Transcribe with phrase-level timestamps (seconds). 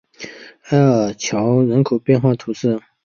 [0.19, 0.27] 埃
[0.71, 2.81] 贝尔桥人口变化图示